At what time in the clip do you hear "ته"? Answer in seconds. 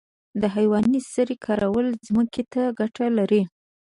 2.53-2.61